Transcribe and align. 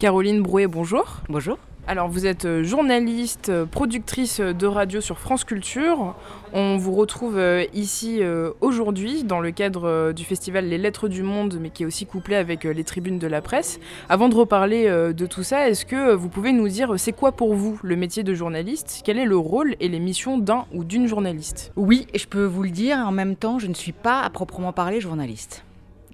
Caroline 0.00 0.42
Brouet, 0.42 0.68
bonjour. 0.68 1.22
Bonjour. 1.28 1.58
Alors 1.88 2.06
vous 2.06 2.24
êtes 2.24 2.44
euh, 2.44 2.62
journaliste, 2.62 3.48
euh, 3.48 3.66
productrice 3.66 4.38
de 4.38 4.66
radio 4.68 5.00
sur 5.00 5.18
France 5.18 5.42
Culture. 5.42 6.14
On 6.52 6.76
vous 6.76 6.92
retrouve 6.94 7.36
euh, 7.36 7.64
ici 7.74 8.20
aujourd'hui 8.60 9.24
dans 9.24 9.40
le 9.40 9.50
cadre 9.50 10.12
du 10.12 10.22
festival 10.22 10.66
Les 10.66 10.78
Lettres 10.78 11.08
du 11.08 11.24
Monde, 11.24 11.58
mais 11.60 11.70
qui 11.70 11.82
est 11.82 11.86
aussi 11.86 12.06
couplé 12.06 12.36
avec 12.36 12.62
les 12.62 12.84
tribunes 12.84 13.18
de 13.18 13.26
la 13.26 13.42
presse. 13.42 13.80
Avant 14.08 14.28
de 14.28 14.36
reparler 14.36 14.88
de 14.88 15.26
tout 15.26 15.42
ça, 15.42 15.68
est-ce 15.68 15.84
que 15.84 16.14
vous 16.14 16.28
pouvez 16.28 16.52
nous 16.52 16.68
dire 16.68 16.94
c'est 16.96 17.12
quoi 17.12 17.32
pour 17.32 17.56
vous 17.56 17.80
le 17.82 17.96
métier 17.96 18.22
de 18.22 18.34
journaliste? 18.34 19.02
Quel 19.04 19.18
est 19.18 19.26
le 19.26 19.36
rôle 19.36 19.74
et 19.80 19.88
les 19.88 19.98
missions 19.98 20.38
d'un 20.38 20.66
ou 20.72 20.84
d'une 20.84 21.08
journaliste? 21.08 21.72
Oui, 21.74 22.06
je 22.14 22.26
peux 22.26 22.44
vous 22.44 22.62
le 22.62 22.70
dire, 22.70 22.98
en 22.98 23.10
même 23.10 23.34
temps, 23.34 23.58
je 23.58 23.66
ne 23.66 23.74
suis 23.74 23.90
pas 23.90 24.20
à 24.20 24.30
proprement 24.30 24.72
parler 24.72 25.00
journaliste. 25.00 25.64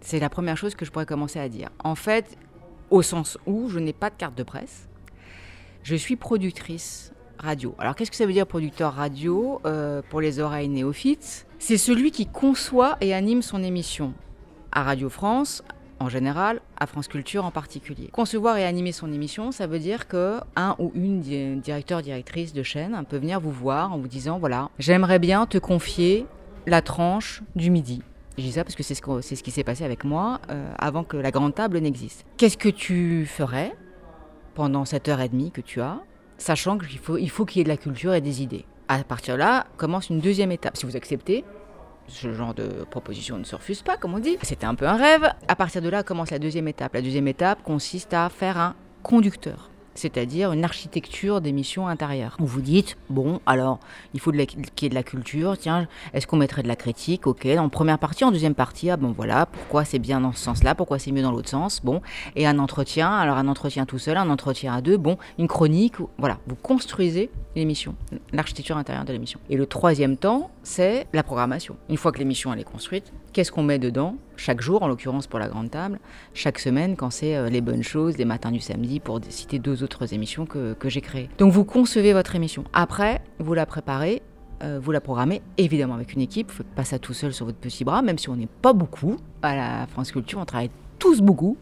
C'est 0.00 0.20
la 0.20 0.28
première 0.28 0.56
chose 0.56 0.74
que 0.74 0.84
je 0.84 0.90
pourrais 0.90 1.06
commencer 1.06 1.38
à 1.38 1.48
dire. 1.48 1.70
En 1.82 1.94
fait, 1.94 2.36
au 2.94 3.02
sens 3.02 3.38
où 3.44 3.68
je 3.68 3.80
n'ai 3.80 3.92
pas 3.92 4.08
de 4.08 4.14
carte 4.14 4.38
de 4.38 4.44
presse. 4.44 4.88
Je 5.82 5.96
suis 5.96 6.14
productrice 6.14 7.12
radio. 7.38 7.74
Alors 7.80 7.96
qu'est-ce 7.96 8.10
que 8.12 8.16
ça 8.16 8.24
veut 8.24 8.32
dire 8.32 8.46
producteur 8.46 8.94
radio 8.94 9.60
euh, 9.66 10.00
pour 10.08 10.20
les 10.20 10.38
oreilles 10.38 10.68
néophytes? 10.68 11.46
C'est 11.58 11.76
celui 11.76 12.12
qui 12.12 12.26
conçoit 12.26 12.96
et 13.00 13.12
anime 13.12 13.42
son 13.42 13.64
émission 13.64 14.14
à 14.70 14.84
Radio 14.84 15.10
France 15.10 15.64
en 15.98 16.08
général, 16.08 16.60
à 16.78 16.86
France 16.86 17.08
Culture 17.08 17.44
en 17.44 17.50
particulier. 17.50 18.10
Concevoir 18.12 18.58
et 18.58 18.64
animer 18.64 18.92
son 18.92 19.12
émission, 19.12 19.50
ça 19.50 19.66
veut 19.66 19.78
dire 19.80 20.06
que 20.06 20.38
un 20.54 20.76
ou 20.78 20.92
une 20.94 21.20
directeur 21.60 22.00
directrice 22.00 22.52
de 22.52 22.62
chaîne 22.62 23.04
peut 23.08 23.18
venir 23.18 23.40
vous 23.40 23.52
voir 23.52 23.92
en 23.92 23.98
vous 23.98 24.08
disant 24.08 24.38
voilà, 24.38 24.70
j'aimerais 24.78 25.18
bien 25.18 25.46
te 25.46 25.58
confier 25.58 26.26
la 26.66 26.80
tranche 26.80 27.42
du 27.56 27.70
midi 27.70 28.02
je 28.36 28.42
dis 28.42 28.52
ça 28.52 28.64
parce 28.64 28.74
que 28.74 28.82
c'est 28.82 28.94
ce, 28.94 29.42
qui 29.42 29.50
s'est 29.50 29.64
passé 29.64 29.84
avec 29.84 30.04
moi 30.04 30.40
euh, 30.50 30.72
avant 30.78 31.04
que 31.04 31.16
la 31.16 31.30
grande 31.30 31.54
table 31.54 31.78
n'existe. 31.78 32.24
Qu'est-ce 32.36 32.58
que 32.58 32.68
tu 32.68 33.26
ferais 33.26 33.76
pendant 34.54 34.84
cette 34.84 35.08
heure 35.08 35.20
et 35.20 35.28
demie 35.28 35.50
que 35.50 35.60
tu 35.60 35.80
as, 35.80 36.00
sachant 36.36 36.78
qu'il 36.78 36.98
faut 36.98 37.16
qu'il 37.16 37.30
faut 37.30 37.44
qu'il 37.44 37.58
y 37.58 37.60
ait 37.60 37.64
de 37.64 37.68
la 37.68 37.76
culture 37.76 38.12
et 38.14 38.20
des 38.20 38.42
idées? 38.42 38.64
À 38.88 39.02
partir 39.04 39.34
de 39.34 39.38
là, 39.38 39.66
commence 39.76 40.10
une 40.10 40.20
deuxième 40.20 40.52
étape. 40.52 40.76
Si 40.76 40.84
vous 40.84 40.96
acceptez, 40.96 41.44
ce 42.06 42.32
genre 42.34 42.54
de 42.54 42.84
proposition 42.90 43.38
ne 43.38 43.44
se 43.44 43.54
refuse 43.54 43.82
pas, 43.82 43.96
comme 43.96 44.14
on 44.14 44.18
dit. 44.18 44.36
C'était 44.42 44.66
un 44.66 44.74
peu 44.74 44.86
un 44.86 44.96
rêve. 44.96 45.32
À 45.48 45.56
partir 45.56 45.80
de 45.80 45.88
là 45.88 46.02
commence 46.02 46.30
la 46.30 46.38
deuxième 46.38 46.68
étape. 46.68 46.94
La 46.94 47.02
deuxième 47.02 47.28
étape 47.28 47.62
consiste 47.62 48.12
à 48.12 48.28
faire 48.28 48.58
un 48.58 48.74
conducteur 49.02 49.70
c'est-à-dire 49.94 50.52
une 50.52 50.64
architecture 50.64 51.40
d'émissions 51.40 51.88
intérieures. 51.88 52.36
Vous 52.38 52.46
vous 52.46 52.60
dites, 52.60 52.96
bon, 53.10 53.40
alors, 53.46 53.78
il 54.12 54.20
faut 54.20 54.32
qu'il 54.32 54.40
y 54.40 54.86
ait 54.86 54.88
de 54.88 54.94
la 54.94 55.02
culture, 55.02 55.56
tiens, 55.58 55.86
est-ce 56.12 56.26
qu'on 56.26 56.36
mettrait 56.36 56.62
de 56.62 56.68
la 56.68 56.76
critique? 56.76 57.26
Ok, 57.26 57.46
en 57.46 57.68
première 57.68 57.98
partie, 57.98 58.24
en 58.24 58.30
deuxième 58.30 58.54
partie, 58.54 58.90
ah 58.90 58.96
bon 58.96 59.12
voilà, 59.12 59.46
pourquoi 59.46 59.84
c'est 59.84 59.98
bien 59.98 60.20
dans 60.20 60.32
ce 60.32 60.38
sens-là, 60.38 60.74
pourquoi 60.74 60.98
c'est 60.98 61.12
mieux 61.12 61.22
dans 61.22 61.32
l'autre 61.32 61.48
sens, 61.48 61.80
bon, 61.82 62.00
et 62.36 62.46
un 62.46 62.58
entretien, 62.58 63.10
alors 63.10 63.36
un 63.36 63.48
entretien 63.48 63.86
tout 63.86 63.98
seul, 63.98 64.16
un 64.16 64.30
entretien 64.30 64.74
à 64.74 64.80
deux, 64.80 64.96
bon, 64.96 65.16
une 65.38 65.48
chronique, 65.48 65.94
voilà, 66.18 66.38
vous 66.46 66.56
construisez 66.56 67.30
l'émission, 67.56 67.94
l'architecture 68.32 68.76
intérieure 68.76 69.04
de 69.04 69.12
l'émission. 69.12 69.38
Et 69.48 69.56
le 69.56 69.66
troisième 69.66 70.16
temps, 70.16 70.50
c'est 70.62 71.06
la 71.12 71.22
programmation. 71.22 71.76
Une 71.88 71.96
fois 71.96 72.12
que 72.12 72.18
l'émission 72.18 72.52
elle 72.52 72.60
est 72.60 72.64
construite, 72.64 73.12
qu'est-ce 73.34 73.52
qu'on 73.52 73.62
met 73.62 73.78
dedans 73.78 74.16
chaque 74.36 74.62
jour, 74.62 74.82
en 74.82 74.88
l'occurrence 74.88 75.26
pour 75.26 75.38
la 75.38 75.48
grande 75.48 75.70
table, 75.70 75.98
chaque 76.32 76.58
semaine 76.58 76.96
quand 76.96 77.10
c'est 77.10 77.36
euh, 77.36 77.50
les 77.50 77.60
bonnes 77.60 77.82
choses, 77.82 78.16
les 78.16 78.24
matins 78.24 78.50
du 78.50 78.60
samedi, 78.60 79.00
pour 79.00 79.20
citer 79.28 79.58
deux 79.58 79.82
autres 79.82 80.14
émissions 80.14 80.46
que, 80.46 80.76
j'ai 80.86 81.00
créées. 81.00 81.28
Donc 81.38 81.52
vous 81.52 81.64
concevez 81.64 82.12
votre 82.12 82.34
émission. 82.34 82.64
Après, 82.72 83.20
vous 83.38 83.54
la 83.54 83.66
préparez, 83.66 84.22
euh, 84.62 84.78
vous 84.82 84.92
la 84.92 85.00
programmez, 85.00 85.42
évidemment 85.58 85.94
avec 85.94 86.14
une 86.14 86.20
équipe. 86.20 86.48
Vous 86.48 86.62
ne 86.62 86.64
faites 86.64 86.74
pas 86.74 86.84
ça 86.84 86.98
tout 86.98 87.14
seul 87.14 87.32
sur 87.32 87.46
votre 87.46 87.58
petit 87.58 87.84
bras, 87.84 88.02
même 88.02 88.18
si 88.18 88.28
on 88.28 88.36
n'est 88.36 88.48
pas 88.62 88.72
beaucoup. 88.72 89.16
À 89.42 89.56
la 89.56 89.86
France 89.86 90.12
Culture, 90.12 90.38
on 90.38 90.44
travaille 90.44 90.70
tous 90.98 91.20
beaucoup 91.20 91.56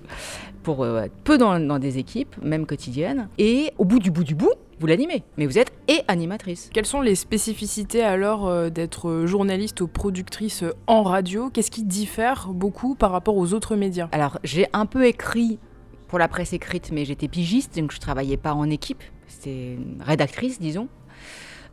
pour 0.62 0.84
euh, 0.84 1.06
peu 1.24 1.38
dans, 1.38 1.58
dans 1.58 1.78
des 1.78 1.98
équipes, 1.98 2.36
même 2.42 2.66
quotidiennes. 2.66 3.28
Et 3.38 3.72
au 3.78 3.84
bout 3.84 3.98
du 3.98 4.10
bout 4.10 4.24
du 4.24 4.34
bout, 4.34 4.54
vous 4.82 4.88
l'animez, 4.88 5.22
mais 5.36 5.46
vous 5.46 5.58
êtes 5.58 5.72
et 5.86 6.00
animatrice. 6.08 6.68
Quelles 6.74 6.86
sont 6.86 7.02
les 7.02 7.14
spécificités 7.14 8.02
alors 8.02 8.48
euh, 8.48 8.68
d'être 8.68 9.26
journaliste 9.26 9.80
ou 9.80 9.86
productrice 9.86 10.64
en 10.88 11.04
radio? 11.04 11.50
Qu'est-ce 11.50 11.70
qui 11.70 11.84
diffère 11.84 12.48
beaucoup 12.48 12.96
par 12.96 13.12
rapport 13.12 13.36
aux 13.36 13.54
autres 13.54 13.76
médias? 13.76 14.08
Alors, 14.10 14.40
j'ai 14.42 14.66
un 14.72 14.86
peu 14.86 15.06
écrit 15.06 15.60
pour 16.08 16.18
la 16.18 16.26
presse 16.26 16.52
écrite, 16.52 16.90
mais 16.92 17.04
j'étais 17.04 17.28
pigiste, 17.28 17.78
donc 17.78 17.92
je 17.92 18.00
travaillais 18.00 18.36
pas 18.36 18.54
en 18.54 18.68
équipe. 18.70 19.04
C'était 19.28 19.78
rédactrice, 20.00 20.58
disons. 20.58 20.88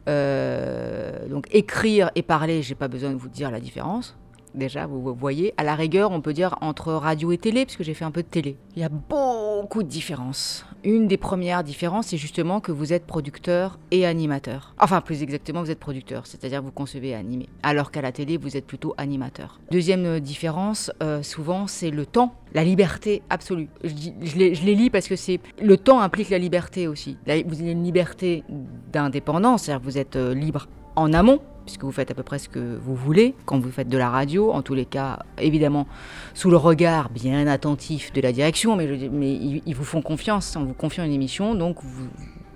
Euh, 0.08 1.28
donc 1.28 1.48
écrire 1.50 2.12
et 2.14 2.22
parler, 2.22 2.62
j'ai 2.62 2.76
pas 2.76 2.88
besoin 2.88 3.10
de 3.10 3.18
vous 3.18 3.28
dire 3.28 3.50
la 3.50 3.60
différence. 3.60 4.16
Déjà, 4.56 4.88
vous 4.88 5.14
voyez, 5.14 5.54
à 5.58 5.64
la 5.64 5.76
rigueur, 5.76 6.12
on 6.12 6.22
peut 6.22 6.34
dire 6.34 6.56
entre 6.62 6.94
radio 6.94 7.32
et 7.32 7.38
télé, 7.38 7.66
puisque 7.66 7.84
j'ai 7.84 7.94
fait 7.94 8.06
un 8.06 8.12
peu 8.12 8.24
de 8.24 8.28
télé. 8.28 8.58
Il 8.76 8.82
y 8.82 8.86
a 8.86 8.90
beaucoup 8.90 9.84
de 9.84 9.88
différences. 9.88 10.66
Une 10.84 11.08
des 11.08 11.18
premières 11.18 11.64
différences, 11.64 12.08
c'est 12.08 12.18
justement 12.18 12.62
que 12.62 12.72
vous 12.72 12.94
êtes 12.94 13.06
producteur 13.06 13.78
et 13.92 14.06
animateur. 14.06 14.74
Enfin, 14.80 15.02
plus 15.02 15.22
exactement, 15.24 15.62
vous 15.62 15.72
êtes 15.72 15.80
producteur, 15.80 16.26
c'est-à-dire 16.26 16.62
vous 16.62 16.72
concevez 16.72 17.10
et 17.10 17.16
animez. 17.16 17.50
Alors 17.64 17.92
qu'à 17.92 18.02
la 18.02 18.12
télé, 18.12 18.38
vous 18.38 18.56
êtes 18.56 18.66
plutôt 18.66 18.94
animateur. 18.98 19.60
Deuxième 19.72 20.06
euh, 20.06 20.20
différence, 20.20 20.92
euh, 21.04 21.22
souvent, 21.22 21.68
c'est 21.68 21.92
le 21.92 22.06
temps, 22.06 22.34
la 22.54 22.64
liberté 22.64 23.22
absolue. 23.30 23.70
Je, 23.84 24.38
les, 24.38 24.76
lis 24.76 24.90
parce 24.90 25.08
que 25.08 25.16
c'est 25.16 25.40
le 25.62 25.78
temps 25.78 26.00
implique 26.00 26.30
la 26.30 26.38
liberté 26.40 26.88
aussi. 26.88 27.18
vous 27.26 27.62
avez 27.62 27.72
une 27.72 27.84
liberté 27.84 28.44
d'indépendance, 28.92 29.64
c'est-à-dire 29.64 29.84
vous 29.84 29.98
êtes 29.98 30.16
euh, 30.16 30.34
libre 30.34 30.68
en 30.96 31.14
amont, 31.14 31.40
puisque 31.70 31.84
vous 31.84 31.92
faites 31.92 32.10
à 32.10 32.16
peu 32.16 32.24
près 32.24 32.40
ce 32.40 32.50
que 32.50 32.80
vous 32.82 32.96
voulez 32.96 33.36
quand 33.46 33.60
vous 33.60 33.70
faites 33.70 33.90
de 33.90 33.98
la 33.98 34.10
radio, 34.10 34.52
en 34.52 34.64
tous 34.64 34.74
les 34.74 34.86
cas, 34.86 35.20
évidemment, 35.38 35.86
sous 36.34 36.50
le 36.50 36.58
regard 36.58 37.12
bien 37.12 37.46
attentif 37.46 38.12
de 38.12 38.22
la 38.22 38.32
direction, 38.32 38.76
mais, 38.76 38.86
ils, 38.86 39.76
vous 39.76 39.84
font 39.84 40.02
confiance 40.02 40.56
en 40.56 40.64
vous 40.64 40.74
confiant 40.74 41.04
une 41.04 41.12
émission, 41.12 41.54
donc 41.54 41.78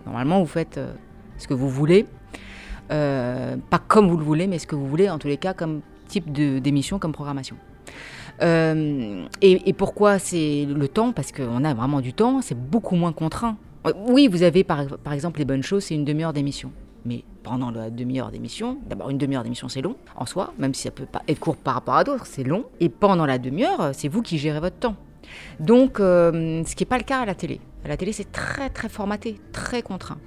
normalement 0.07 0.39
vous 0.39 0.47
faites 0.47 0.79
euh, 0.79 0.93
ce 1.37 1.47
que 1.47 1.53
vous 1.53 1.69
voulez, 1.69 2.07
euh, 2.91 3.55
pas 3.69 3.77
comme 3.77 4.09
vous 4.09 4.17
le 4.17 4.23
voulez, 4.23 4.47
mais 4.47 4.57
ce 4.57 4.65
que 4.65 4.75
vous 4.75 4.87
voulez, 4.87 5.11
en 5.11 5.19
tous 5.19 5.27
les 5.27 5.37
cas, 5.37 5.53
comme 5.53 5.81
type 6.07 6.31
d'émission, 6.31 6.97
comme 6.97 7.11
programmation. 7.11 7.55
Euh, 8.41 9.25
et, 9.41 9.73
pourquoi 9.73 10.17
c'est 10.17 10.65
le 10.65 10.87
temps? 10.87 11.11
Parce 11.11 11.31
qu'on 11.31 11.63
a 11.63 11.73
vraiment 11.75 12.01
du 12.01 12.13
temps, 12.13 12.41
c'est 12.41 12.57
beaucoup 12.57 12.95
moins 12.95 13.13
contraint. 13.13 13.57
Oui, 14.07 14.27
vous 14.27 14.41
avez 14.41 14.63
par 14.63 15.13
exemple 15.13 15.37
les 15.37 15.45
bonnes 15.45 15.61
choses, 15.61 15.83
c'est 15.83 15.93
une 15.93 16.05
demi-heure 16.05 16.33
d'émission 16.33 16.71
mais 17.05 17.23
pendant 17.43 17.71
la 17.71 17.89
demi-heure 17.89 18.31
d'émission, 18.31 18.77
d'abord 18.87 19.09
une 19.09 19.17
demi-heure 19.17 19.43
d'émission 19.43 19.67
c'est 19.67 19.81
long 19.81 19.95
en 20.15 20.25
soi, 20.25 20.53
même 20.57 20.73
si 20.73 20.83
ça 20.83 20.91
peut 20.91 21.05
pas 21.05 21.21
être 21.27 21.39
court 21.39 21.57
par 21.57 21.75
rapport 21.75 21.95
à 21.95 22.03
d'autres, 22.03 22.25
c'est 22.25 22.43
long. 22.43 22.65
Et 22.79 22.89
pendant 22.89 23.25
la 23.25 23.37
demi-heure, 23.37 23.91
c'est 23.93 24.07
vous 24.07 24.21
qui 24.21 24.37
gérez 24.37 24.59
votre 24.59 24.77
temps. 24.77 24.95
Donc, 25.59 25.99
euh, 25.99 26.63
ce 26.65 26.75
qui 26.75 26.83
n'est 26.83 26.87
pas 26.89 26.97
le 26.97 27.03
cas 27.03 27.21
à 27.21 27.25
la 27.25 27.35
télé. 27.35 27.59
À 27.85 27.87
la 27.87 27.97
télé, 27.97 28.13
c'est 28.13 28.31
très 28.31 28.69
très 28.69 28.89
formaté, 28.89 29.39
très 29.51 29.81
contraint, 29.81 30.19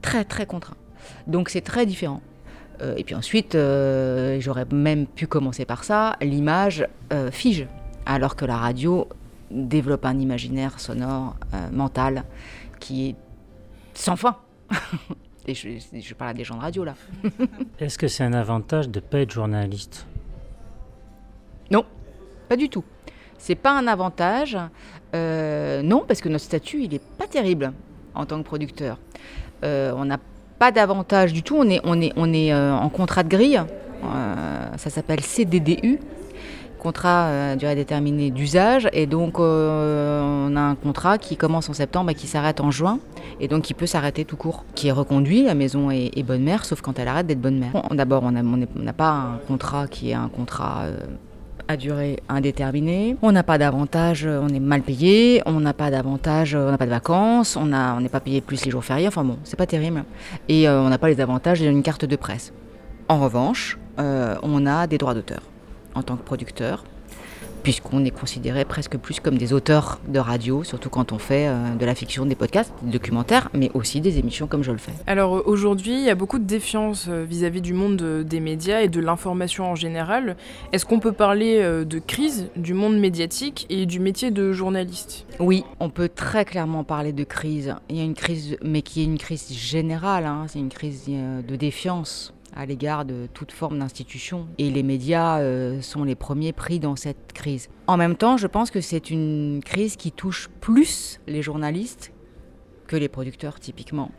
très 0.00 0.24
très 0.24 0.46
contraint. 0.46 0.76
Donc 1.26 1.48
c'est 1.48 1.60
très 1.60 1.86
différent. 1.86 2.20
Euh, 2.80 2.94
et 2.96 3.04
puis 3.04 3.14
ensuite, 3.14 3.54
euh, 3.54 4.38
j'aurais 4.40 4.66
même 4.70 5.06
pu 5.06 5.26
commencer 5.26 5.64
par 5.64 5.84
ça, 5.84 6.16
l'image 6.20 6.86
fige, 7.30 7.66
alors 8.06 8.36
que 8.36 8.44
la 8.44 8.56
radio 8.56 9.08
développe 9.50 10.06
un 10.06 10.18
imaginaire 10.18 10.80
sonore, 10.80 11.36
mental, 11.72 12.24
qui 12.80 13.10
est 13.10 13.16
sans 13.94 14.16
fin. 14.16 14.36
Et 15.46 15.54
je, 15.54 16.14
parle 16.14 16.30
à 16.30 16.34
des 16.34 16.44
gens 16.44 16.56
de 16.56 16.60
radio 16.60 16.84
là. 16.84 16.94
Est-ce 17.80 17.98
que 17.98 18.06
c'est 18.06 18.22
un 18.22 18.32
avantage 18.32 18.88
de 18.88 19.00
ne 19.00 19.04
pas 19.04 19.20
être 19.20 19.32
journaliste? 19.32 20.06
Non, 21.70 21.84
pas 22.48 22.56
du 22.56 22.68
tout. 22.68 22.84
C'est 23.38 23.56
pas 23.56 23.72
un 23.72 23.88
avantage. 23.88 24.56
Euh, 25.14 25.82
non, 25.82 26.04
parce 26.06 26.20
que 26.20 26.28
notre 26.28 26.44
statut, 26.44 26.84
il 26.84 26.94
est 26.94 27.02
pas 27.18 27.26
terrible 27.26 27.72
en 28.14 28.24
tant 28.24 28.38
que 28.38 28.44
producteur. 28.46 28.98
Euh, 29.64 29.92
on 29.96 30.04
n'a 30.04 30.18
pas 30.60 30.70
d'avantage 30.70 31.32
du 31.32 31.42
tout. 31.42 31.56
On 31.56 31.68
est, 31.68 31.80
on 31.82 32.00
est, 32.00 32.12
on 32.14 32.32
est 32.32 32.52
euh, 32.52 32.72
en 32.72 32.88
contrat 32.88 33.24
de 33.24 33.28
grille. 33.28 33.60
ça 34.76 34.90
s'appelle 34.90 35.20
CDDU 35.20 35.98
contrat 36.82 37.26
euh, 37.26 37.56
durée 37.56 37.76
déterminée 37.76 38.30
d'usage. 38.30 38.88
Et 38.92 39.06
donc, 39.06 39.38
euh, 39.38 40.48
on 40.48 40.56
a 40.56 40.60
un 40.60 40.74
contrat 40.74 41.16
qui 41.16 41.36
commence 41.36 41.70
en 41.70 41.72
septembre 41.72 42.10
et 42.10 42.14
qui 42.14 42.26
s'arrête 42.26 42.60
en 42.60 42.70
juin. 42.70 42.98
Et 43.40 43.46
donc, 43.46 43.62
qui 43.62 43.74
peut 43.74 43.86
s'arrêter 43.86 44.24
tout 44.24 44.36
court. 44.36 44.64
Qui 44.74 44.88
est 44.88 44.92
reconduit, 44.92 45.44
la 45.44 45.54
maison 45.54 45.90
est, 45.90 46.22
bonne 46.24 46.42
mère, 46.42 46.64
sauf 46.64 46.80
quand 46.80 46.98
elle 46.98 47.08
arrête 47.08 47.26
d'être 47.26 47.40
bonne 47.40 47.58
mère. 47.58 47.72
D'abord, 47.92 48.24
on 48.24 48.32
n'a 48.32 48.92
pas 48.92 49.10
un 49.10 49.38
contrat 49.46 49.86
qui 49.86 50.10
est 50.10 50.14
un 50.14 50.28
contrat. 50.28 50.82
Euh, 50.84 50.98
à 51.68 51.76
durée 51.76 52.18
indéterminée. 52.28 53.16
On 53.22 53.30
n'a 53.30 53.44
pas 53.44 53.56
d'avantage, 53.56 54.26
on 54.26 54.48
est 54.48 54.58
mal 54.58 54.82
payé, 54.82 55.42
on 55.46 55.60
n'a 55.60 55.72
pas 55.72 55.92
d'avantage, 55.92 56.56
on 56.56 56.70
n'a 56.72 56.76
pas 56.76 56.86
de 56.86 56.90
vacances, 56.90 57.56
on 57.56 57.66
n'est 57.66 58.08
pas 58.08 58.18
payé 58.18 58.40
plus 58.40 58.64
les 58.64 58.72
jours 58.72 58.84
fériés, 58.84 59.06
enfin 59.06 59.22
bon, 59.22 59.38
c'est 59.44 59.56
pas 59.56 59.64
terrible. 59.64 60.02
Et 60.48 60.68
on 60.68 60.88
n'a 60.88 60.98
pas 60.98 61.08
les 61.08 61.20
avantages 61.20 61.60
d'une 61.60 61.84
carte 61.84 62.04
de 62.04 62.16
presse. 62.16 62.52
En 63.08 63.20
revanche, 63.20 63.78
on 63.96 64.66
a 64.66 64.88
des 64.88 64.98
droits 64.98 65.14
d'auteur 65.14 65.51
en 65.94 66.02
tant 66.02 66.16
que 66.16 66.24
producteur. 66.24 66.84
puisqu'on 67.62 68.04
est 68.04 68.10
considéré 68.10 68.64
presque 68.64 68.96
plus 68.96 69.20
comme 69.20 69.38
des 69.38 69.52
auteurs 69.52 70.00
de 70.08 70.18
radio, 70.18 70.64
surtout 70.64 70.90
quand 70.90 71.12
on 71.12 71.18
fait 71.18 71.46
euh, 71.46 71.74
de 71.74 71.86
la 71.86 71.94
fiction, 71.94 72.26
des 72.26 72.34
podcasts, 72.34 72.72
des 72.82 72.92
documentaires, 72.92 73.48
mais 73.54 73.70
aussi 73.74 74.00
des 74.00 74.18
émissions 74.18 74.46
comme 74.46 74.62
je 74.62 74.72
le 74.72 74.78
fais. 74.78 74.92
Alors 75.06 75.36
euh, 75.36 75.42
aujourd'hui, 75.46 75.92
il 75.92 76.04
y 76.04 76.10
a 76.10 76.14
beaucoup 76.14 76.38
de 76.38 76.44
défiance 76.44 77.06
euh, 77.08 77.24
vis-à-vis 77.24 77.60
du 77.60 77.74
monde 77.74 78.24
des 78.24 78.40
médias 78.40 78.80
et 78.80 78.88
de 78.88 79.00
l'information 79.00 79.70
en 79.70 79.74
général. 79.74 80.36
Est-ce 80.72 80.84
qu'on 80.84 80.98
peut 80.98 81.12
parler 81.12 81.62
de 81.84 81.98
crise 81.98 82.48
du 82.56 82.74
monde 82.74 82.98
médiatique 82.98 83.66
et 83.70 83.86
du 83.86 84.00
métier 84.00 84.30
de 84.30 84.52
journaliste? 84.52 85.26
Oui, 85.38 85.64
on 85.80 85.90
peut 85.90 86.08
très 86.08 86.44
clairement 86.44 86.84
parler 86.84 87.12
de 87.12 87.24
crise. 87.24 87.74
Il 87.88 87.96
y 87.96 88.00
a 88.00 88.04
une 88.04 88.14
crise, 88.14 88.56
mais 88.62 88.82
qui 88.82 89.02
est 89.02 89.04
une 89.04 89.18
crise 89.18 89.52
générale, 89.52 90.26
hein. 90.26 90.46
c'est 90.48 90.58
une 90.58 90.68
crise 90.68 91.06
de 91.06 91.56
défiance 91.56 92.32
à 92.54 92.66
l'égard 92.66 93.04
de 93.04 93.26
toute 93.32 93.52
forme 93.52 93.78
d'institution. 93.78 94.46
Et 94.58 94.70
les 94.70 94.82
médias 94.82 95.40
euh, 95.40 95.80
sont 95.80 96.04
les 96.04 96.14
premiers 96.14 96.52
pris 96.52 96.80
dans 96.80 96.96
cette 96.96 97.32
crise. 97.32 97.68
En 97.86 97.96
même 97.96 98.16
temps, 98.16 98.36
je 98.36 98.46
pense 98.46 98.70
que 98.70 98.80
c'est 98.80 99.10
une 99.10 99.60
crise 99.64 99.96
qui 99.96 100.12
touche 100.12 100.48
plus 100.60 101.20
les 101.26 101.42
journalistes 101.42 102.12
que 102.86 102.96
les 102.96 103.08
producteurs 103.08 103.60
typiquement. 103.60 104.10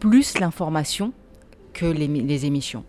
Plus 0.00 0.38
l'information 0.38 1.12
que 1.72 1.86
les, 1.86 2.06
les 2.06 2.46
émissions. 2.46 2.84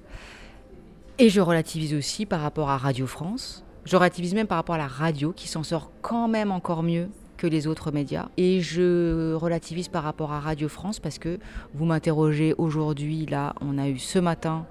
Et 1.20 1.30
je 1.30 1.42
relativise 1.42 1.94
aussi 1.94 2.26
par 2.26 2.42
rapport 2.42 2.70
à 2.70 2.78
Radio 2.78 3.06
France. 3.06 3.64
Je 3.86 3.96
relativise 3.98 4.34
même 4.34 4.48
par 4.48 4.58
rapport 4.58 4.76
à 4.76 4.80
la 4.80 4.88
radio 4.88 5.32
qui 5.32 5.48
s'en 5.48 5.64
sort 5.64 5.92
quand 6.02 6.28
même 6.28 6.52
encore 6.52 6.84
mieux 6.84 7.10
les 7.48 7.68
autres 7.68 7.92
médias. 7.92 8.30
Et 8.38 8.62
je 8.62 9.34
relativise 9.34 9.88
par 9.88 10.04
rapport 10.04 10.32
à 10.32 10.40
Radio 10.40 10.70
France 10.70 11.00
parce 11.00 11.20
que 11.20 11.40
vous 11.74 11.86
m'interrogez 11.86 12.54
aujourd'hui, 12.58 13.26
là, 13.26 13.54
on 13.62 13.78
a 13.78 13.88
eu 13.88 14.00
ce 14.00 14.20
matin 14.20 14.66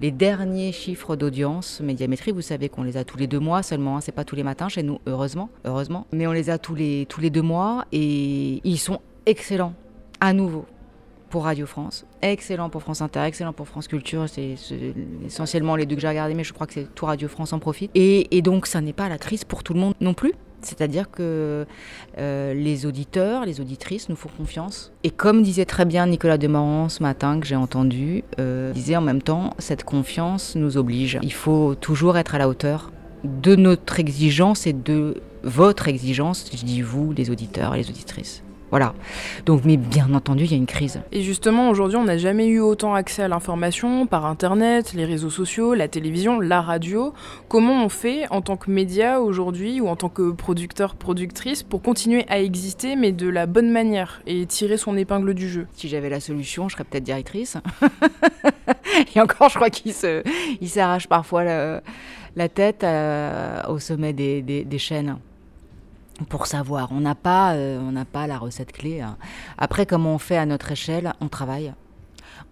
les 0.00 0.10
derniers 0.10 0.72
chiffres 0.72 1.16
d'audience 1.16 1.80
médiamétrie. 1.80 2.32
Vous 2.32 2.42
savez 2.42 2.68
qu'on 2.68 2.82
les 2.82 2.96
a 2.96 3.04
tous 3.04 3.16
les 3.16 3.26
deux 3.26 3.38
mois 3.38 3.62
seulement, 3.62 3.96
hein, 3.96 4.00
c'est 4.00 4.12
pas 4.12 4.24
tous 4.24 4.36
les 4.36 4.42
matins 4.42 4.68
chez 4.68 4.82
nous, 4.82 4.98
heureusement, 5.06 5.50
heureusement. 5.64 6.06
Mais 6.12 6.26
on 6.26 6.32
les 6.32 6.50
a 6.50 6.58
tous 6.58 6.74
les, 6.74 7.06
tous 7.08 7.20
les 7.20 7.30
deux 7.30 7.42
mois 7.42 7.86
et 7.92 8.60
ils 8.64 8.78
sont 8.78 9.00
excellents, 9.26 9.74
à 10.20 10.32
nouveau 10.32 10.66
pour 11.30 11.44
Radio 11.44 11.66
France, 11.66 12.06
excellent 12.22 12.70
pour 12.70 12.82
France 12.82 13.02
Inter, 13.02 13.22
excellent 13.22 13.52
pour 13.52 13.66
France 13.66 13.88
Culture. 13.88 14.28
C'est 14.28 14.54
essentiellement 15.26 15.74
les 15.74 15.84
deux 15.84 15.96
que 15.96 16.00
j'ai 16.00 16.08
regardés, 16.08 16.34
mais 16.34 16.44
je 16.44 16.52
crois 16.52 16.66
que 16.66 16.74
c'est 16.74 16.94
tout 16.94 17.06
Radio 17.06 17.26
France 17.26 17.52
en 17.52 17.58
profite. 17.58 17.90
Et, 17.96 18.36
et 18.36 18.40
donc, 18.40 18.66
ça 18.66 18.80
n'est 18.80 18.92
pas 18.92 19.08
la 19.08 19.18
crise 19.18 19.42
pour 19.42 19.64
tout 19.64 19.74
le 19.74 19.80
monde 19.80 19.94
non 20.00 20.14
plus. 20.14 20.32
C'est-à-dire 20.64 21.10
que 21.10 21.66
euh, 22.18 22.54
les 22.54 22.86
auditeurs, 22.86 23.44
les 23.44 23.60
auditrices 23.60 24.08
nous 24.08 24.16
font 24.16 24.30
confiance. 24.36 24.92
Et 25.02 25.10
comme 25.10 25.42
disait 25.42 25.64
très 25.64 25.84
bien 25.84 26.06
Nicolas 26.06 26.38
Demorand 26.38 26.88
ce 26.88 27.02
matin, 27.02 27.40
que 27.40 27.46
j'ai 27.46 27.56
entendu, 27.56 28.24
euh, 28.38 28.72
disait 28.72 28.96
en 28.96 29.00
même 29.02 29.22
temps, 29.22 29.54
cette 29.58 29.84
confiance 29.84 30.54
nous 30.56 30.76
oblige. 30.76 31.18
Il 31.22 31.32
faut 31.32 31.74
toujours 31.74 32.16
être 32.16 32.34
à 32.34 32.38
la 32.38 32.48
hauteur 32.48 32.92
de 33.24 33.56
notre 33.56 34.00
exigence 34.00 34.66
et 34.66 34.72
de 34.72 35.22
votre 35.42 35.88
exigence, 35.88 36.50
je 36.54 36.64
dis 36.64 36.82
vous, 36.82 37.12
les 37.12 37.30
auditeurs 37.30 37.74
et 37.74 37.78
les 37.78 37.90
auditrices. 37.90 38.43
Voilà. 38.70 38.94
Donc, 39.46 39.62
mais 39.64 39.76
bien 39.76 40.12
entendu, 40.14 40.44
il 40.44 40.50
y 40.50 40.54
a 40.54 40.56
une 40.56 40.66
crise. 40.66 41.00
Et 41.12 41.22
justement, 41.22 41.70
aujourd'hui, 41.70 41.96
on 41.96 42.04
n'a 42.04 42.18
jamais 42.18 42.48
eu 42.48 42.60
autant 42.60 42.94
accès 42.94 43.22
à 43.22 43.28
l'information 43.28 44.06
par 44.06 44.26
Internet, 44.26 44.94
les 44.94 45.04
réseaux 45.04 45.30
sociaux, 45.30 45.74
la 45.74 45.88
télévision, 45.88 46.40
la 46.40 46.60
radio. 46.60 47.12
Comment 47.48 47.84
on 47.84 47.88
fait 47.88 48.26
en 48.30 48.40
tant 48.40 48.56
que 48.56 48.70
média 48.70 49.20
aujourd'hui 49.20 49.80
ou 49.80 49.88
en 49.88 49.96
tant 49.96 50.08
que 50.08 50.32
producteur, 50.32 50.96
productrice 50.96 51.62
pour 51.62 51.82
continuer 51.82 52.24
à 52.28 52.40
exister, 52.40 52.96
mais 52.96 53.12
de 53.12 53.28
la 53.28 53.46
bonne 53.46 53.70
manière 53.70 54.22
et 54.26 54.44
tirer 54.46 54.76
son 54.76 54.96
épingle 54.96 55.34
du 55.34 55.48
jeu? 55.48 55.66
Si 55.74 55.88
j'avais 55.88 56.08
la 56.08 56.20
solution, 56.20 56.68
je 56.68 56.74
serais 56.74 56.84
peut-être 56.84 57.04
directrice. 57.04 57.56
et 59.14 59.20
encore, 59.20 59.50
je 59.50 59.54
crois 59.54 59.70
qu'il 59.70 59.94
s'arrache 60.68 61.06
parfois 61.06 61.44
la, 61.44 62.48
tête 62.48 62.82
euh, 62.82 63.62
au 63.68 63.78
sommet 63.78 64.12
des 64.12 64.78
chaînes 64.78 65.16
pour 66.28 66.46
savoir. 66.46 66.90
On 66.92 67.00
n'a 67.00 67.14
pas, 67.14 67.54
euh, 67.54 67.78
on 67.80 67.92
n'a 67.92 68.04
pas 68.04 68.26
la 68.26 68.38
recette 68.38 68.72
clé. 68.72 69.00
Hein. 69.00 69.16
Après, 69.58 69.86
comment 69.86 70.14
on 70.14 70.18
fait 70.18 70.36
à 70.36 70.46
notre 70.46 70.72
échelle 70.72 71.12
On 71.20 71.28
travaille. 71.28 71.72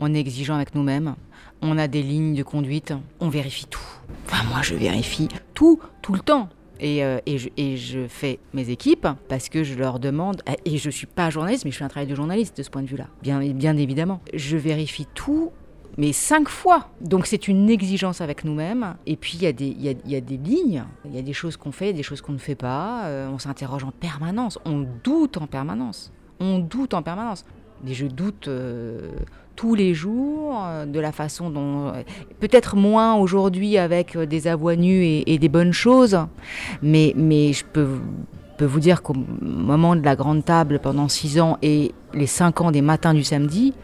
On 0.01 0.15
est 0.15 0.19
exigeant 0.19 0.55
avec 0.55 0.75
nous-mêmes. 0.75 1.15
On 1.61 1.79
a 1.79 1.87
des 1.87 2.03
lignes 2.03 2.35
de 2.35 2.43
conduite. 2.43 2.93
On 3.21 3.29
vérifie 3.29 3.67
tout. 3.67 3.81
Enfin, 4.27 4.45
moi, 4.49 4.63
je 4.63 4.75
vérifie 4.75 5.29
tout, 5.55 5.81
tout 6.01 6.13
le 6.13 6.21
temps. 6.21 6.49
Et, 6.81 7.05
euh, 7.05 7.21
et, 7.27 7.77
je, 7.77 8.07
fais 8.09 8.41
mes 8.55 8.71
équipes 8.71 9.07
parce 9.29 9.49
que 9.49 9.63
je 9.63 9.75
leur 9.75 10.01
demande, 10.01 10.43
et 10.65 10.79
je 10.79 10.89
ne 10.89 10.93
suis 10.93 11.07
pas 11.07 11.31
journaliste, 11.31 11.65
mais 11.65 11.71
je 11.71 11.77
fais 11.79 11.85
un 11.85 11.89
travail 11.89 12.09
de 12.09 12.15
journaliste 12.17 12.57
de 12.57 12.65
ce 12.65 12.71
point 12.71 12.83
de 12.83 12.89
vue-là, 12.89 13.07
bien, 13.23 13.39
bien 13.53 13.77
évidemment. 13.77 14.21
Je 14.35 14.57
vérifie 14.57 15.07
tout 15.15 15.53
mais 15.99 16.13
cinq 16.13 16.49
fois. 16.49 16.89
Donc 17.01 17.27
c'est 17.27 17.49
une 17.49 17.69
exigence 17.71 18.21
avec 18.21 18.45
nous-mêmes. 18.45 18.95
Et 19.07 19.17
puis 19.17 19.35
il 19.35 19.43
y, 19.43 19.47
a 19.47 19.53
des, 19.53 19.69
y, 19.69 19.89
a, 19.89 19.95
y 20.07 20.17
a 20.17 20.21
des 20.21 20.37
lignes, 20.37 20.85
il 21.05 21.15
y 21.15 21.19
a 21.19 21.23
des 21.23 21.33
choses 21.33 21.57
qu'on 21.57 21.73
fait, 21.73 21.93
des 21.93 22.03
choses 22.03 22.21
qu'on 22.21 22.33
ne 22.33 22.39
fait 22.39 22.55
pas. 22.55 23.05
Euh, 23.05 23.29
on 23.29 23.39
s'interroge 23.39 23.85
en 23.85 23.91
permanence, 23.91 24.59
on 24.65 24.87
doute 25.05 25.37
en 25.37 25.47
permanence. 25.47 26.13
On 26.41 26.59
doute 26.59 26.95
en 26.95 27.03
permanence. 27.03 27.45
Et 27.87 27.95
je 27.95 28.07
doute 28.07 28.49
euh, 28.49 29.11
tous 29.57 29.75
les 29.75 29.93
jours 29.93 30.63
euh, 30.65 30.87
de 30.87 31.01
la 31.01 31.13
façon 31.13 31.51
dont... 31.51 31.93
Peut-être 32.41 32.77
moins 32.77 33.15
aujourd'hui 33.15 33.77
avec 33.77 34.17
des 34.17 34.47
avoies 34.47 34.77
nues 34.77 35.23
et, 35.27 35.39
des 35.39 35.49
bonnes 35.49 35.73
choses, 35.73 36.19
mais, 36.83 37.13
mais 37.17 37.53
je 37.53 37.65
peux 37.65 38.01
vous 38.65 38.81
dire 38.81 39.03
qu'au 39.03 39.15
moment 39.41 39.97
de 39.97 40.03
la 40.03 40.17
grande 40.17 40.45
table 40.45 40.79
pendant 40.81 41.09
six 41.09 41.41
ans 41.41 41.59
et 41.63 41.93
les 42.15 42.27
cinq 42.27 42.61
ans 42.61 42.71
des 42.71 42.83
matins 42.83 43.15
du 43.15 43.25
samedi, 43.25 43.75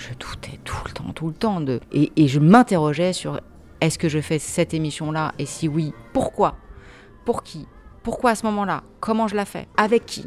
je 0.00 0.14
doutais 0.14 0.58
tout 0.64 0.76
le 0.86 0.92
temps, 0.92 1.12
tout 1.14 1.28
le 1.28 1.34
temps. 1.34 1.60
De... 1.60 1.80
Et, 1.92 2.26
je 2.26 2.40
m'interrogeais 2.40 3.12
sur 3.12 3.40
est-ce 3.80 3.98
que 3.98 4.08
je 4.08 4.20
fais 4.20 4.38
cette 4.38 4.74
émission-là? 4.74 5.32
Et 5.38 5.46
si 5.46 5.68
oui, 5.68 5.92
pourquoi? 6.12 6.56
Pour 7.24 7.42
qui? 7.42 7.66
Pourquoi 8.02 8.30
à 8.30 8.34
ce 8.34 8.46
moment-là? 8.46 8.82
Comment 9.00 9.28
je 9.28 9.36
la 9.36 9.44
fais? 9.44 9.68
Avec 9.76 10.06
qui? 10.06 10.26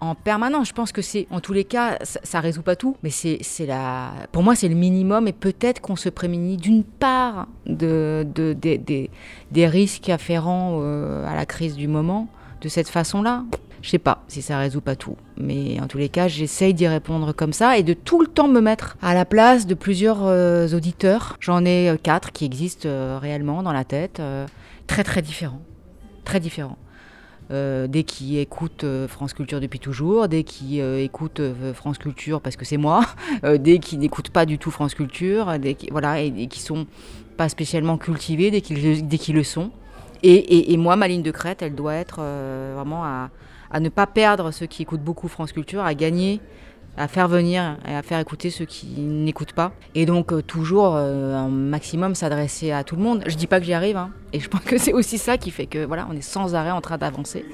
En 0.00 0.14
permanence. 0.14 0.68
Je 0.68 0.72
pense 0.72 0.90
que 0.90 1.02
c'est, 1.02 1.26
en 1.30 1.40
tous 1.40 1.52
les 1.52 1.64
cas, 1.64 1.98
ça, 2.02 2.38
ne 2.38 2.42
résout 2.42 2.62
pas 2.62 2.76
tout, 2.76 2.96
mais 3.02 3.10
c'est, 3.10 3.38
la, 3.66 4.10
pour 4.32 4.42
moi, 4.42 4.54
c'est 4.54 4.68
le 4.68 4.74
minimum. 4.74 5.28
Et 5.28 5.32
peut-être 5.32 5.80
qu'on 5.80 5.96
se 5.96 6.08
prémunit 6.08 6.56
d'une 6.56 6.84
part 6.84 7.46
de, 7.66 8.26
de, 8.34 8.54
des 8.54 9.66
risques 9.66 10.08
afférents 10.08 10.78
euh, 10.80 11.26
à 11.26 11.34
la 11.34 11.46
crise 11.46 11.76
du 11.76 11.88
moment 11.88 12.28
de 12.60 12.68
cette 12.68 12.88
façon-là. 12.88 13.44
Je 13.82 13.90
sais 13.90 13.98
pas 13.98 14.13
si 14.28 14.42
ça 14.42 14.58
résout 14.58 14.80
pas 14.80 14.96
tout, 14.96 15.16
mais 15.36 15.78
en 15.80 15.86
tous 15.86 15.98
les 15.98 16.08
cas, 16.08 16.28
j'essaye 16.28 16.74
d'y 16.74 16.86
répondre 16.86 17.32
comme 17.32 17.52
ça 17.52 17.78
et 17.78 17.82
de 17.82 17.94
tout 17.94 18.20
le 18.20 18.26
temps 18.26 18.48
me 18.48 18.60
mettre 18.60 18.96
à 19.02 19.14
la 19.14 19.24
place 19.24 19.66
de 19.66 19.74
plusieurs 19.74 20.24
euh, 20.24 20.68
auditeurs. 20.68 21.36
J'en 21.40 21.64
ai 21.64 21.90
euh, 21.90 21.96
quatre 22.02 22.32
qui 22.32 22.44
existent 22.44 22.88
euh, 22.88 23.18
réellement 23.20 23.62
dans 23.62 23.72
la 23.72 23.84
tête, 23.84 24.20
très 24.86 25.04
très 25.04 25.22
différents, 25.22 25.62
très 26.24 26.40
différents. 26.40 26.78
des 27.50 28.04
qui 28.06 28.38
écoutent 28.38 28.86
France 29.08 29.34
Culture 29.34 29.60
depuis 29.60 29.78
toujours, 29.78 30.28
des 30.28 30.44
qui 30.44 30.80
écoutent 30.80 31.42
France 31.74 31.98
Culture 31.98 32.40
parce 32.40 32.56
que 32.56 32.64
c'est 32.64 32.78
moi, 32.78 33.04
des 33.58 33.78
qui 33.78 33.98
n'écoutent 33.98 34.30
pas 34.30 34.46
du 34.46 34.58
tout 34.58 34.70
France 34.70 34.94
Culture, 34.94 35.58
des 35.58 35.74
qui, 35.74 35.88
voilà, 35.90 36.20
et, 36.20 36.48
qui 36.48 36.60
sont 36.60 36.86
pas 37.36 37.48
spécialement 37.48 37.98
cultivés, 37.98 38.50
dès 38.50 38.60
qu'ils 38.62 39.34
le 39.34 39.42
sont. 39.44 39.70
Et, 40.22 40.72
et, 40.72 40.76
moi, 40.78 40.96
ma 40.96 41.06
ligne 41.06 41.22
de 41.22 41.30
crête, 41.30 41.60
elle 41.60 41.74
doit 41.74 41.94
être 41.94 42.16
vraiment 42.74 43.04
à, 43.04 43.28
à 43.70 43.80
ne 43.80 43.88
pas 43.88 44.06
perdre 44.06 44.50
ceux 44.50 44.66
qui 44.66 44.82
écoutent 44.82 45.02
beaucoup 45.02 45.28
France 45.28 45.52
Culture, 45.52 45.84
à 45.84 45.94
gagner, 45.94 46.40
à 46.96 47.08
faire 47.08 47.28
venir 47.28 47.76
et 47.88 47.94
à 47.94 48.02
faire 48.02 48.18
écouter 48.18 48.50
ceux 48.50 48.64
qui 48.64 48.86
n'écoutent 49.00 49.52
pas. 49.52 49.72
Et 49.94 50.06
donc 50.06 50.32
euh, 50.32 50.42
toujours 50.42 50.94
euh, 50.96 51.34
un 51.34 51.48
maximum 51.48 52.14
s'adresser 52.14 52.70
à 52.70 52.84
tout 52.84 52.96
le 52.96 53.02
monde. 53.02 53.22
Je 53.26 53.36
dis 53.36 53.46
pas 53.46 53.60
que 53.60 53.66
j'y 53.66 53.74
arrive, 53.74 53.96
hein. 53.96 54.10
et 54.32 54.40
je 54.40 54.48
pense 54.48 54.62
que 54.62 54.78
c'est 54.78 54.92
aussi 54.92 55.18
ça 55.18 55.38
qui 55.38 55.50
fait 55.50 55.66
que 55.66 55.84
voilà, 55.84 56.06
on 56.10 56.16
est 56.16 56.22
sans 56.22 56.54
arrêt 56.54 56.70
en 56.70 56.80
train 56.80 56.98
d'avancer 56.98 57.44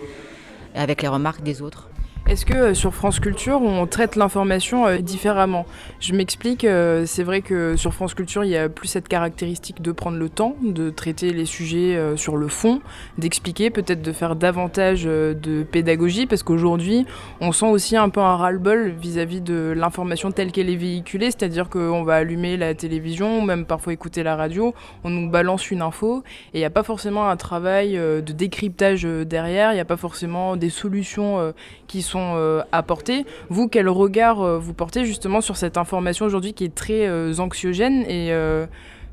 avec 0.75 1.02
les 1.02 1.08
remarques 1.08 1.42
des 1.42 1.62
autres. 1.62 1.89
Est-ce 2.30 2.46
que 2.46 2.54
euh, 2.54 2.75
sur 2.75 2.94
France 2.94 3.18
Culture, 3.18 3.60
on 3.60 3.88
traite 3.88 4.14
l'information 4.14 4.87
euh, 4.87 4.99
différemment? 4.99 5.66
Je 5.99 6.14
m'explique, 6.14 6.62
euh, 6.64 7.04
c'est 7.04 7.25
vrai 7.25 7.40
que 7.40 7.75
sur 7.75 7.92
France 7.92 8.14
Culture, 8.14 8.44
il 8.44 8.52
y 8.52 8.56
a 8.56 8.68
plus 8.68 8.87
cette 8.87 9.08
caractéristique 9.08 9.82
de 9.82 9.90
prendre 9.90 10.16
le 10.16 10.28
temps, 10.28 10.54
de 10.62 10.90
traiter 10.90 11.32
les 11.32 11.44
sujets 11.44 11.99
sur 12.14 12.37
le 12.37 12.46
fond, 12.46 12.82
d'expliquer, 13.18 13.70
peut-être 13.70 14.00
de 14.00 14.12
faire 14.12 14.37
davantage 14.37 15.04
de 15.04 15.64
pédagogie, 15.64 16.26
parce 16.26 16.44
qu'aujourd'hui, 16.44 17.04
on 17.40 17.50
sent 17.50 17.66
aussi 17.66 17.96
un 17.96 18.08
peu 18.08 18.20
un 18.20 18.37
ras-le-bol 18.37 18.90
vis-à-vis 18.90 19.40
de 19.40 19.75
l'information 19.76 20.30
telle 20.30 20.52
qu'elle 20.52 20.70
est 20.70 20.76
véhiculée, 20.76 21.32
c'est-à-dire 21.32 21.68
qu'on 21.68 22.04
va 22.04 22.14
allumer 22.14 22.56
la 22.56 22.75
télévision, 22.75 23.42
même 23.42 23.66
parfois 23.66 23.92
écouter 23.92 24.22
la 24.22 24.37
radio, 24.37 24.72
on 25.02 25.10
nous 25.10 25.28
balance 25.28 25.70
une 25.72 25.82
info, 25.82 26.22
et 26.54 26.58
il 26.58 26.60
n'y 26.60 26.64
a 26.64 26.70
pas 26.70 26.84
forcément 26.84 27.28
un 27.28 27.37
travail 27.37 27.94
de 27.94 28.32
décryptage 28.32 29.02
derrière, 29.02 29.72
il 29.72 29.75
n'y 29.75 29.80
a 29.80 29.84
pas 29.84 29.96
forcément 29.96 30.56
des 30.56 30.70
solutions 30.70 31.52
qui 31.88 32.02
sont 32.02 32.19
euh, 32.36 32.62
apportés. 32.72 33.26
Vous, 33.48 33.68
quel 33.68 33.88
regard 33.88 34.40
euh, 34.40 34.58
vous 34.58 34.74
portez 34.74 35.04
justement 35.04 35.40
sur 35.40 35.56
cette 35.56 35.76
information 35.76 36.26
aujourd'hui 36.26 36.52
qui 36.52 36.64
est 36.64 36.74
très 36.74 37.06
euh, 37.06 37.34
anxiogène 37.38 38.04
et 38.08 38.32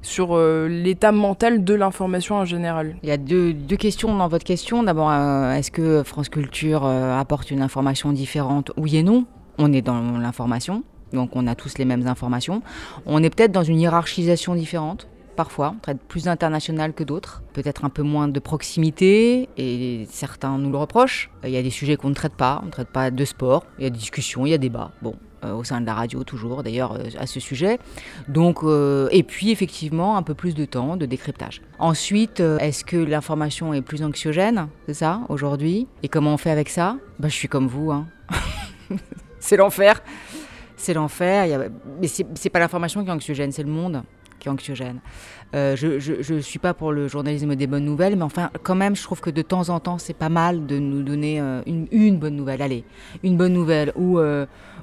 sur 0.03 0.37
l'état 0.37 1.11
mental 1.11 1.63
de 1.63 1.73
l'information 1.73 2.35
en 2.35 2.45
général? 2.45 2.95
Il 3.03 3.09
y 3.09 3.11
a 3.11 3.17
deux, 3.17 3.53
questions 3.77 4.15
dans 4.15 4.27
votre 4.27 4.45
question. 4.45 4.83
D'abord, 4.83 5.11
est-ce 5.11 5.71
que 5.71 6.03
France 6.03 6.29
Culture 6.29 6.85
apporte 6.85 7.51
une 7.51 7.61
information 7.61 8.13
différente? 8.13 8.71
Oui 8.77 8.95
et 8.97 9.03
non. 9.03 9.25
On 9.57 9.73
est 9.73 9.81
dans 9.81 10.19
l'information, 10.19 10.83
donc 11.13 11.31
on 11.33 11.47
a 11.47 11.55
tous 11.55 11.77
les 11.79 11.85
mêmes 11.85 12.07
informations. 12.07 12.61
On 13.07 13.23
est 13.23 13.29
peut-être 13.29 13.51
dans 13.51 13.63
une 13.63 13.79
hiérarchisation 13.79 14.53
différente 14.53 15.07
parfois, 15.38 15.74
on 15.77 15.79
traite 15.79 16.00
plus 16.01 16.27
international 16.27 16.91
que 16.91 17.06
d'autres, 17.06 17.44
peut-être 17.53 17.86
un 17.86 17.89
peu 17.89 18.01
moins 18.01 18.27
de 18.27 18.39
proximité, 18.41 19.48
et 19.56 20.06
certains 20.10 20.58
nous 20.58 20.72
le 20.72 20.77
reprochent. 20.77 21.29
Il 21.46 21.51
y 21.51 21.58
a 21.58 21.63
des 21.63 21.70
sujets 21.70 21.96
qu'on 21.96 22.10
ne 22.10 22.13
traite 22.13 22.34
pas, 22.34 22.60
on 22.63 22.65
ne 22.65 22.72
traite 22.72 22.89
pas 22.89 23.10
de 23.12 23.24
sport, 23.24 23.63
il 23.77 23.84
y 23.86 23.88
a 23.88 23.89
des 23.89 23.98
discussions, 23.98 24.46
il 24.46 24.50
y 24.50 24.53
a 24.53 24.58
débat. 24.58 24.91
Bon, 25.01 25.15
euh, 25.44 25.53
au 25.53 25.63
sein 25.63 25.79
de 25.79 25.86
la 25.86 25.94
radio 25.94 26.24
toujours 26.24 26.63
d'ailleurs 26.63 26.94
euh, 26.94 27.10
à 27.20 27.27
ce 27.27 27.39
sujet. 27.39 27.77
Euh, 28.36 29.08
et 29.12 29.22
puis 29.22 29.51
effectivement 29.51 30.17
un 30.17 30.24
peu 30.24 30.34
plus 30.34 30.56
de 30.56 30.65
temps 30.65 30.98
de 30.98 31.06
décryptage. 31.06 31.62
Ensuite, 31.77 32.39
est-ce 32.39 32.84
que 32.84 32.98
l'information 32.98 33.72
est 33.74 33.84
plus 33.84 34.01
anxiogène, 34.03 34.67
c'est 34.88 34.96
ça 34.96 35.22
aujourd'hui? 35.29 35.88
Et 36.01 36.08
comment 36.08 36.34
on 36.34 36.38
fait 36.38 36.50
avec 36.50 36.70
ça? 36.70 36.98
Bah, 37.20 37.27
Je 37.27 37.36
suis 37.36 37.48
comme 37.48 37.67
vous. 37.67 37.91
Hein. 37.91 38.08
c'est 39.39 39.58
l'enfer. 39.58 40.01
C'est 40.75 40.96
l'enfer. 40.96 41.70
Mais 42.01 42.08
c'est 42.08 42.50
pas 42.50 42.60
l'information 42.60 43.03
qui 43.03 43.10
est 43.10 43.13
anxiogène, 43.13 43.51
c'est 43.51 43.63
le 43.63 43.70
monde 43.70 44.01
qui 44.39 44.48
est 44.48 44.51
anxiogène. 44.51 45.00
je 45.53 46.34
ne 46.34 46.39
suis 46.39 46.60
pas 46.60 46.74
pour 46.74 46.91
le 46.91 47.08
journalisme 47.08 47.56
des 47.56 47.67
bonnes 47.67 47.86
nouvelles, 47.86 48.15
mais 48.15 48.24
enfin, 48.24 48.50
quand 48.63 48.75
même, 48.75 48.96
je 48.96 49.03
trouve 49.03 49.22
que 49.22 49.29
de 49.29 49.41
temps 49.41 49.70
en 49.70 49.79
temps, 49.79 49.98
c'est 49.98 50.13
pas 50.13 50.29
mal 50.29 50.65
de 50.65 50.77
nous 50.79 51.03
donner 51.03 51.39
une, 51.65 51.88
une, 51.91 52.17
bonne 52.20 52.36
nouvelle. 52.36 52.62
Allez, 52.62 52.84
une 53.24 53.38
bonne 53.38 53.53
nouvelle 53.53 53.91
ou 53.96 54.20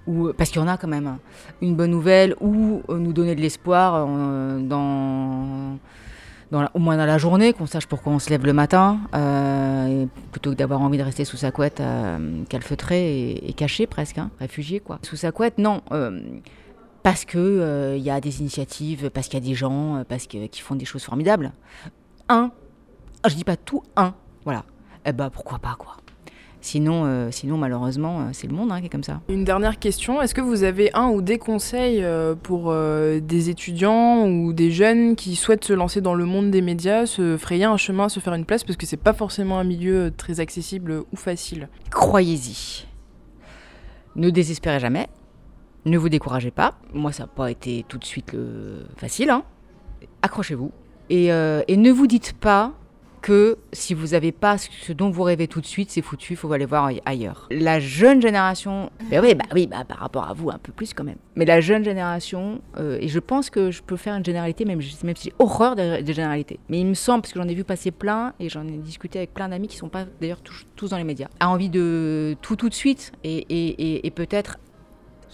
ou, 0.06 0.32
parce 0.36 0.50
qu'il 0.50 0.60
y 0.60 0.64
en 0.64 0.68
a 0.68 0.76
quand 0.76 0.88
même, 0.88 1.06
hein. 1.06 1.18
une 1.62 1.74
bonne 1.74 1.90
nouvelle, 1.90 2.34
ou 2.40 2.82
euh, 2.88 2.98
nous 2.98 3.12
donner 3.12 3.34
de 3.34 3.40
l'espoir 3.40 4.06
euh, 4.06 4.58
dans, 4.60 5.78
au 6.74 6.78
moins 6.78 6.96
dans 6.96 7.06
la 7.06 7.18
journée, 7.18 7.52
qu'on 7.52 7.66
sache 7.66 7.86
pourquoi 7.86 8.12
on 8.12 8.18
se 8.18 8.30
lève 8.30 8.44
le 8.44 8.52
matin, 8.52 8.98
euh, 9.14 10.06
plutôt 10.30 10.50
que 10.50 10.56
d'avoir 10.56 10.82
envie 10.82 10.98
de 10.98 11.02
rester 11.02 11.24
sous 11.24 11.36
sa 11.36 11.50
couette 11.50 11.82
calfeutré 12.48 13.32
et, 13.32 13.52
caché 13.54 13.86
presque, 13.86 14.18
hein, 14.18 14.30
réfugié 14.38 14.80
quoi. 14.80 14.98
Sous 15.02 15.16
sa 15.16 15.32
couette, 15.32 15.58
non. 15.58 15.82
Parce 17.04 17.24
que 17.24 17.94
il 17.96 18.02
y 18.02 18.10
a 18.10 18.20
des 18.20 18.40
initiatives, 18.40 19.10
parce 19.10 19.28
qu'il 19.28 19.38
y 19.38 19.42
a 19.42 19.48
des 19.48 19.54
gens, 19.54 20.02
parce 20.08 20.26
que, 20.26 20.46
qui 20.46 20.60
font 20.60 20.74
des 20.74 20.84
choses 20.84 21.04
formidables. 21.04 21.52
Un, 22.28 22.50
je 23.28 23.34
dis 23.36 23.44
pas 23.44 23.56
tout, 23.56 23.84
un, 23.94 24.14
voilà. 24.44 24.64
Eh 25.06 25.12
ben 25.12 25.30
pourquoi 25.30 25.58
pas 25.58 25.76
quoi. 25.78 25.96
Sinon, 26.64 27.04
euh, 27.04 27.30
sinon 27.30 27.58
malheureusement, 27.58 28.20
euh, 28.20 28.24
c'est 28.32 28.46
le 28.46 28.54
monde 28.54 28.72
hein, 28.72 28.80
qui 28.80 28.86
est 28.86 28.88
comme 28.88 29.04
ça. 29.04 29.20
Une 29.28 29.44
dernière 29.44 29.78
question, 29.78 30.22
est-ce 30.22 30.34
que 30.34 30.40
vous 30.40 30.62
avez 30.62 30.90
un 30.94 31.08
ou 31.08 31.20
des 31.20 31.36
conseils 31.36 32.02
euh, 32.02 32.34
pour 32.34 32.74
des 32.74 33.50
étudiants 33.50 34.26
ou 34.26 34.54
des 34.54 34.70
jeunes 34.70 35.14
qui 35.14 35.36
souhaitent 35.36 35.64
se 35.64 35.74
lancer 35.74 36.00
dans 36.00 36.14
le 36.14 36.24
monde 36.24 36.50
des 36.50 36.62
médias, 36.62 37.04
se 37.04 37.36
frayer 37.36 37.64
un 37.64 37.76
chemin, 37.76 38.08
se 38.08 38.18
faire 38.18 38.32
une 38.32 38.46
place, 38.46 38.64
parce 38.64 38.78
que 38.78 38.86
c'est 38.86 38.96
pas 38.96 39.12
forcément 39.12 39.58
un 39.58 39.64
milieu 39.64 40.10
très 40.10 40.40
accessible 40.40 41.04
ou 41.12 41.16
facile? 41.16 41.68
Croyez-y. 41.90 42.86
Ne 44.16 44.30
désespérez 44.30 44.80
jamais. 44.80 45.08
Ne 45.84 45.98
vous 45.98 46.08
découragez 46.08 46.50
pas. 46.50 46.74
Moi, 46.92 47.12
ça 47.12 47.24
n'a 47.24 47.26
pas 47.28 47.50
été 47.50 47.84
tout 47.88 47.98
de 47.98 48.04
suite 48.04 48.36
facile. 48.96 49.30
Hein. 49.30 49.44
Accrochez-vous. 50.22 50.72
et 51.10 51.28
ne 51.28 51.90
vous 51.90 52.06
dites 52.06 52.32
pas 52.32 52.72
que 53.24 53.56
si 53.72 53.94
vous 53.94 54.08
n'avez 54.08 54.32
pas 54.32 54.58
ce 54.58 54.92
dont 54.92 55.08
vous 55.08 55.22
rêvez 55.22 55.48
tout 55.48 55.62
de 55.62 55.66
suite, 55.66 55.90
c'est 55.90 56.02
foutu, 56.02 56.34
il 56.34 56.36
faut 56.36 56.52
aller 56.52 56.66
voir 56.66 56.90
ailleurs. 57.06 57.48
La 57.50 57.80
jeune 57.80 58.20
génération, 58.20 58.90
ben 59.10 59.22
oui, 59.24 59.34
bah 59.34 59.46
oui, 59.54 59.66
bah, 59.66 59.82
par 59.88 59.96
rapport 59.96 60.28
à 60.28 60.34
vous, 60.34 60.50
un 60.50 60.58
peu 60.58 60.72
plus 60.72 60.92
quand 60.92 61.04
même. 61.04 61.16
Mais 61.34 61.46
la 61.46 61.62
jeune 61.62 61.82
génération, 61.82 62.60
euh, 62.76 62.98
et 63.00 63.08
je 63.08 63.18
pense 63.18 63.48
que 63.48 63.70
je 63.70 63.82
peux 63.82 63.96
faire 63.96 64.14
une 64.14 64.26
généralité, 64.26 64.66
même, 64.66 64.78
même 65.04 65.16
si 65.16 65.30
j'ai 65.30 65.34
horreur 65.38 65.74
des, 65.74 66.04
généralités. 66.12 66.60
Mais 66.68 66.78
il 66.78 66.86
me 66.86 66.92
semble, 66.92 67.22
parce 67.22 67.32
que 67.32 67.40
j'en 67.40 67.48
ai 67.48 67.54
vu 67.54 67.64
passer 67.64 67.92
plein, 67.92 68.34
et 68.40 68.50
j'en 68.50 68.68
ai 68.68 68.76
discuté 68.76 69.20
avec 69.20 69.32
plein 69.32 69.48
d'amis 69.48 69.68
qui 69.68 69.76
ne 69.76 69.80
sont 69.80 69.88
pas 69.88 70.04
d'ailleurs 70.20 70.42
tous, 70.42 70.90
dans 70.90 70.98
les 70.98 71.04
médias, 71.04 71.28
a 71.40 71.48
envie 71.48 71.70
de 71.70 72.36
tout 72.42 72.56
tout 72.56 72.68
de 72.68 72.74
suite, 72.74 73.12
et, 73.24 74.12
peut-être 74.14 74.58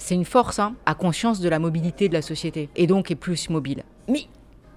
c'est 0.00 0.14
une 0.14 0.24
force, 0.24 0.58
hein, 0.58 0.74
à 0.86 0.94
conscience 0.94 1.40
de 1.40 1.48
la 1.48 1.58
mobilité 1.58 2.08
de 2.08 2.14
la 2.14 2.22
société, 2.22 2.70
et 2.74 2.86
donc 2.86 3.10
est 3.10 3.16
plus 3.16 3.50
mobile. 3.50 3.82
Mais 4.08 4.26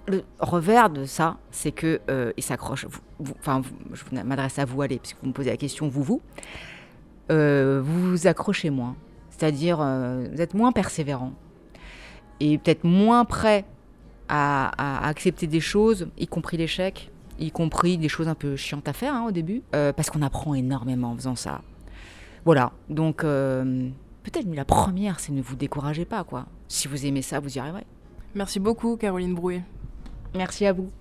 le 0.05 0.21
revers 0.39 0.89
de 0.89 1.05
ça, 1.05 1.37
c'est 1.49 1.71
que 1.71 2.01
euh, 2.09 2.33
il 2.35 2.43
s'accroche. 2.43 2.85
Enfin, 3.39 3.61
je 3.93 4.21
m'adresse 4.21 4.59
à 4.59 4.65
vous, 4.65 4.81
allez, 4.81 4.99
puisque 4.99 5.17
vous 5.21 5.29
me 5.29 5.33
posez 5.33 5.49
la 5.49 5.57
question, 5.57 5.87
vous, 5.87 6.03
vous, 6.03 6.21
euh, 7.31 7.81
vous 7.83 8.11
vous 8.11 8.27
accrochez 8.27 8.69
moins. 8.69 8.97
C'est-à-dire, 9.29 9.79
euh, 9.79 10.27
vous 10.29 10.41
êtes 10.41 10.53
moins 10.53 10.73
persévérant 10.73 11.31
et 12.41 12.57
peut-être 12.57 12.83
moins 12.83 13.23
prêt 13.23 13.63
à, 14.27 15.07
accepter 15.07 15.47
des 15.47 15.61
choses, 15.61 16.09
y 16.17 16.27
compris 16.27 16.57
l'échec, 16.57 17.11
y 17.39 17.49
compris 17.49 17.97
des 17.97 18.09
choses 18.09 18.27
un 18.27 18.35
peu 18.35 18.57
chiantes 18.57 18.89
à 18.89 18.93
faire 18.93 19.13
hein, 19.13 19.25
au 19.27 19.31
début, 19.31 19.61
parce 19.71 20.09
qu'on 20.09 20.21
apprend 20.21 20.53
énormément 20.53 21.11
en 21.11 21.15
faisant 21.15 21.35
ça. 21.35 21.61
Voilà. 22.43 22.73
Donc, 22.89 23.23
peut-être 24.23 24.47
la 24.53 24.65
première, 24.65 25.19
c'est 25.19 25.31
ne 25.31 25.41
vous 25.41 25.55
découragez 25.55 26.05
pas, 26.05 26.23
quoi. 26.23 26.45
Si 26.67 26.87
vous 26.87 27.05
aimez 27.05 27.21
ça, 27.21 27.39
vous 27.39 27.55
y 27.55 27.59
arriverez. 27.59 27.85
Merci 28.35 28.59
beaucoup, 28.59 28.97
Caroline 28.97 29.35
Brouet. 29.35 29.61
Merci 30.33 30.65
à 30.65 30.73
vous. 30.73 30.89